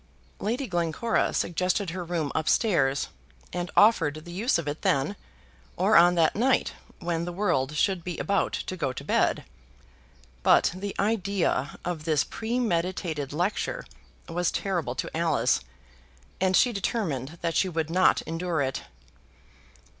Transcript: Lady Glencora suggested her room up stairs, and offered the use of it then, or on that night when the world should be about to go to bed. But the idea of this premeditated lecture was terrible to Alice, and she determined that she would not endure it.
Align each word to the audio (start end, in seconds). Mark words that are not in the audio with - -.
Lady 0.39 0.65
Glencora 0.65 1.31
suggested 1.31 1.91
her 1.91 2.03
room 2.03 2.31
up 2.33 2.49
stairs, 2.49 3.09
and 3.53 3.69
offered 3.77 4.25
the 4.25 4.31
use 4.31 4.57
of 4.57 4.67
it 4.67 4.81
then, 4.81 5.15
or 5.77 5.95
on 5.95 6.15
that 6.15 6.35
night 6.35 6.73
when 6.97 7.23
the 7.23 7.31
world 7.31 7.75
should 7.75 8.03
be 8.03 8.17
about 8.17 8.51
to 8.53 8.75
go 8.75 8.91
to 8.91 9.03
bed. 9.03 9.45
But 10.41 10.71
the 10.73 10.95
idea 10.97 11.77
of 11.85 12.05
this 12.05 12.23
premeditated 12.23 13.31
lecture 13.31 13.85
was 14.27 14.49
terrible 14.51 14.95
to 14.95 15.15
Alice, 15.15 15.59
and 16.39 16.57
she 16.57 16.73
determined 16.73 17.37
that 17.41 17.55
she 17.55 17.69
would 17.69 17.91
not 17.91 18.23
endure 18.23 18.59
it. 18.63 18.81